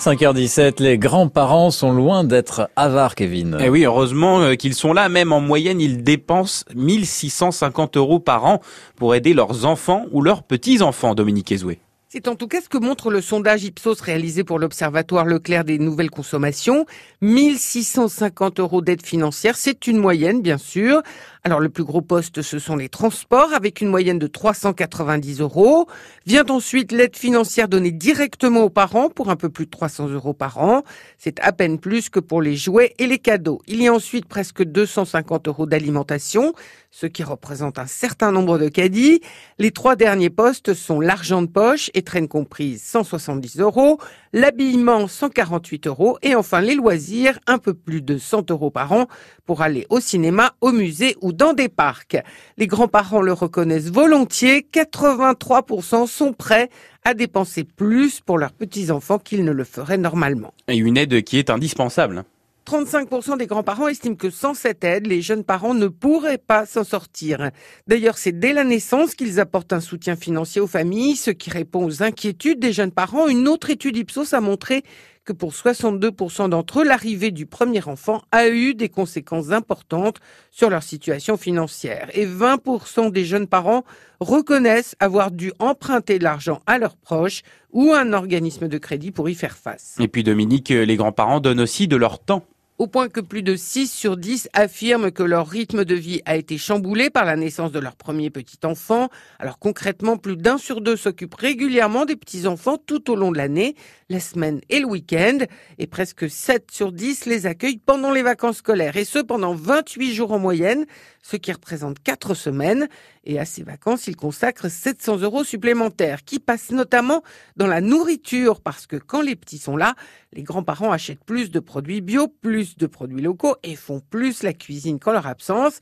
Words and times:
5h17, 0.00 0.82
les 0.82 0.96
grands-parents 0.96 1.70
sont 1.70 1.92
loin 1.92 2.24
d'être 2.24 2.70
avares, 2.74 3.14
Kevin. 3.14 3.58
Eh 3.60 3.68
oui, 3.68 3.84
heureusement 3.84 4.40
euh, 4.40 4.54
qu'ils 4.54 4.72
sont 4.72 4.94
là. 4.94 5.10
Même 5.10 5.30
en 5.30 5.42
moyenne, 5.42 5.78
ils 5.78 6.02
dépensent 6.02 6.64
1650 6.74 7.98
euros 7.98 8.18
par 8.18 8.46
an 8.46 8.62
pour 8.96 9.14
aider 9.14 9.34
leurs 9.34 9.66
enfants 9.66 10.06
ou 10.12 10.22
leurs 10.22 10.42
petits-enfants, 10.42 11.14
Dominique 11.14 11.52
Ezoué. 11.52 11.80
C'est 12.12 12.26
en 12.26 12.34
tout 12.34 12.48
cas 12.48 12.60
ce 12.60 12.68
que 12.68 12.76
montre 12.76 13.08
le 13.08 13.20
sondage 13.20 13.62
Ipsos 13.62 14.00
réalisé 14.00 14.42
pour 14.42 14.58
l'Observatoire 14.58 15.24
Leclerc 15.24 15.62
des 15.62 15.78
nouvelles 15.78 16.10
consommations. 16.10 16.84
1650 17.20 18.58
euros 18.58 18.82
d'aide 18.82 19.06
financière, 19.06 19.56
c'est 19.56 19.86
une 19.86 19.98
moyenne 19.98 20.42
bien 20.42 20.58
sûr. 20.58 21.02
Alors 21.44 21.60
le 21.60 21.68
plus 21.68 21.84
gros 21.84 22.02
poste, 22.02 22.42
ce 22.42 22.58
sont 22.58 22.74
les 22.74 22.88
transports 22.88 23.54
avec 23.54 23.80
une 23.80 23.88
moyenne 23.88 24.18
de 24.18 24.26
390 24.26 25.40
euros. 25.40 25.86
Vient 26.26 26.44
ensuite 26.48 26.90
l'aide 26.90 27.14
financière 27.14 27.68
donnée 27.68 27.92
directement 27.92 28.62
aux 28.64 28.70
parents 28.70 29.08
pour 29.08 29.30
un 29.30 29.36
peu 29.36 29.48
plus 29.48 29.66
de 29.66 29.70
300 29.70 30.08
euros 30.08 30.34
par 30.34 30.58
an. 30.58 30.82
C'est 31.16 31.38
à 31.38 31.52
peine 31.52 31.78
plus 31.78 32.08
que 32.08 32.18
pour 32.18 32.42
les 32.42 32.56
jouets 32.56 32.92
et 32.98 33.06
les 33.06 33.20
cadeaux. 33.20 33.62
Il 33.68 33.80
y 33.80 33.86
a 33.86 33.94
ensuite 33.94 34.26
presque 34.26 34.64
250 34.64 35.46
euros 35.46 35.66
d'alimentation, 35.66 36.54
ce 36.90 37.06
qui 37.06 37.22
représente 37.22 37.78
un 37.78 37.86
certain 37.86 38.32
nombre 38.32 38.58
de 38.58 38.68
caddies. 38.68 39.20
Les 39.58 39.70
trois 39.70 39.94
derniers 39.94 40.28
postes 40.28 40.74
sont 40.74 40.98
l'argent 40.98 41.40
de 41.40 41.46
poche 41.46 41.88
traîne 42.02 42.28
comprise 42.28 42.82
170 42.82 43.58
euros, 43.60 43.98
l'habillement 44.32 45.08
148 45.08 45.86
euros 45.86 46.18
et 46.22 46.34
enfin 46.34 46.60
les 46.60 46.74
loisirs 46.74 47.38
un 47.46 47.58
peu 47.58 47.74
plus 47.74 48.02
de 48.02 48.18
100 48.18 48.50
euros 48.50 48.70
par 48.70 48.92
an 48.92 49.06
pour 49.46 49.62
aller 49.62 49.86
au 49.90 50.00
cinéma, 50.00 50.54
au 50.60 50.72
musée 50.72 51.16
ou 51.20 51.32
dans 51.32 51.52
des 51.52 51.68
parcs. 51.68 52.16
Les 52.56 52.66
grands-parents 52.66 53.22
le 53.22 53.32
reconnaissent 53.32 53.90
volontiers, 53.90 54.66
83% 54.72 56.06
sont 56.06 56.32
prêts 56.32 56.70
à 57.04 57.14
dépenser 57.14 57.64
plus 57.64 58.20
pour 58.20 58.38
leurs 58.38 58.52
petits-enfants 58.52 59.18
qu'ils 59.18 59.44
ne 59.44 59.52
le 59.52 59.64
feraient 59.64 59.98
normalement. 59.98 60.52
Et 60.68 60.76
une 60.76 60.96
aide 60.96 61.22
qui 61.22 61.38
est 61.38 61.50
indispensable. 61.50 62.24
35% 62.70 63.36
des 63.36 63.48
grands-parents 63.48 63.88
estiment 63.88 64.14
que 64.14 64.30
sans 64.30 64.54
cette 64.54 64.84
aide, 64.84 65.08
les 65.08 65.22
jeunes 65.22 65.42
parents 65.42 65.74
ne 65.74 65.88
pourraient 65.88 66.38
pas 66.38 66.66
s'en 66.66 66.84
sortir. 66.84 67.50
D'ailleurs, 67.88 68.16
c'est 68.16 68.38
dès 68.38 68.52
la 68.52 68.62
naissance 68.62 69.16
qu'ils 69.16 69.40
apportent 69.40 69.72
un 69.72 69.80
soutien 69.80 70.14
financier 70.14 70.60
aux 70.60 70.68
familles, 70.68 71.16
ce 71.16 71.32
qui 71.32 71.50
répond 71.50 71.84
aux 71.84 72.04
inquiétudes 72.04 72.60
des 72.60 72.72
jeunes 72.72 72.92
parents. 72.92 73.26
Une 73.26 73.48
autre 73.48 73.70
étude 73.70 73.96
Ipsos 73.96 74.34
a 74.34 74.40
montré 74.40 74.84
que 75.24 75.32
pour 75.32 75.52
62% 75.52 76.48
d'entre 76.48 76.80
eux, 76.80 76.84
l'arrivée 76.84 77.32
du 77.32 77.44
premier 77.44 77.84
enfant 77.88 78.22
a 78.30 78.46
eu 78.48 78.74
des 78.74 78.88
conséquences 78.88 79.50
importantes 79.50 80.20
sur 80.52 80.70
leur 80.70 80.84
situation 80.84 81.36
financière. 81.36 82.08
Et 82.14 82.24
20% 82.24 83.10
des 83.10 83.24
jeunes 83.24 83.48
parents 83.48 83.82
reconnaissent 84.20 84.94
avoir 85.00 85.32
dû 85.32 85.52
emprunter 85.58 86.20
de 86.20 86.24
l'argent 86.24 86.62
à 86.66 86.78
leurs 86.78 86.96
proches 86.96 87.42
ou 87.72 87.92
à 87.92 88.02
un 88.02 88.12
organisme 88.12 88.68
de 88.68 88.78
crédit 88.78 89.10
pour 89.10 89.28
y 89.28 89.34
faire 89.34 89.56
face. 89.56 89.96
Et 89.98 90.06
puis 90.06 90.22
Dominique, 90.22 90.68
les 90.68 90.96
grands-parents 90.96 91.40
donnent 91.40 91.60
aussi 91.60 91.88
de 91.88 91.96
leur 91.96 92.20
temps 92.20 92.44
au 92.80 92.86
point 92.86 93.10
que 93.10 93.20
plus 93.20 93.42
de 93.42 93.56
6 93.56 93.92
sur 93.92 94.16
10 94.16 94.48
affirment 94.54 95.10
que 95.10 95.22
leur 95.22 95.46
rythme 95.46 95.84
de 95.84 95.94
vie 95.94 96.22
a 96.24 96.36
été 96.36 96.56
chamboulé 96.56 97.10
par 97.10 97.26
la 97.26 97.36
naissance 97.36 97.72
de 97.72 97.78
leur 97.78 97.94
premier 97.94 98.30
petit 98.30 98.56
enfant. 98.64 99.10
Alors 99.38 99.58
concrètement, 99.58 100.16
plus 100.16 100.38
d'un 100.38 100.56
sur 100.56 100.80
deux 100.80 100.96
s'occupe 100.96 101.34
régulièrement 101.34 102.06
des 102.06 102.16
petits-enfants 102.16 102.78
tout 102.78 103.10
au 103.10 103.16
long 103.16 103.32
de 103.32 103.36
l'année, 103.36 103.76
la 104.08 104.18
semaine 104.18 104.62
et 104.70 104.80
le 104.80 104.86
week-end, 104.86 105.40
et 105.78 105.86
presque 105.86 106.30
7 106.30 106.70
sur 106.70 106.90
10 106.90 107.26
les 107.26 107.44
accueillent 107.44 107.82
pendant 107.84 108.12
les 108.12 108.22
vacances 108.22 108.56
scolaires, 108.56 108.96
et 108.96 109.04
ce 109.04 109.18
pendant 109.18 109.54
28 109.54 110.14
jours 110.14 110.32
en 110.32 110.38
moyenne, 110.38 110.86
ce 111.22 111.36
qui 111.36 111.52
représente 111.52 112.02
4 112.02 112.34
semaines. 112.34 112.88
Et 113.24 113.38
à 113.38 113.44
ces 113.44 113.62
vacances, 113.62 114.06
ils 114.06 114.16
consacrent 114.16 114.70
700 114.70 115.18
euros 115.18 115.44
supplémentaires, 115.44 116.24
qui 116.24 116.38
passent 116.38 116.70
notamment 116.70 117.22
dans 117.56 117.66
la 117.66 117.82
nourriture, 117.82 118.62
parce 118.62 118.86
que 118.86 118.96
quand 118.96 119.20
les 119.20 119.36
petits 119.36 119.58
sont 119.58 119.76
là, 119.76 119.94
les 120.32 120.42
grands-parents 120.42 120.92
achètent 120.92 121.24
plus 121.24 121.50
de 121.50 121.58
produits 121.58 122.00
bio, 122.00 122.28
plus 122.28 122.76
de 122.76 122.86
produits 122.86 123.20
locaux 123.20 123.56
et 123.62 123.74
font 123.74 124.00
plus 124.00 124.42
la 124.42 124.52
cuisine 124.52 125.00
qu'en 125.00 125.12
leur 125.12 125.26
absence. 125.26 125.80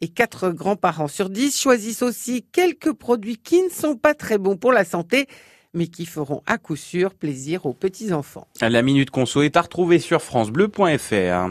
Et 0.00 0.08
quatre 0.08 0.50
grands-parents 0.50 1.08
sur 1.08 1.30
dix 1.30 1.58
choisissent 1.58 2.02
aussi 2.02 2.44
quelques 2.52 2.92
produits 2.92 3.36
qui 3.36 3.62
ne 3.62 3.68
sont 3.68 3.96
pas 3.96 4.14
très 4.14 4.38
bons 4.38 4.56
pour 4.56 4.72
la 4.72 4.84
santé, 4.84 5.28
mais 5.72 5.86
qui 5.86 6.06
feront 6.06 6.42
à 6.46 6.58
coup 6.58 6.76
sûr 6.76 7.14
plaisir 7.14 7.66
aux 7.66 7.72
petits-enfants. 7.72 8.48
La 8.60 8.82
Minute 8.82 9.10
Conso 9.10 9.42
est 9.42 9.56
à 9.56 9.62
retrouver 9.62 10.00
sur 10.00 10.22
francebleu.fr. 10.22 11.42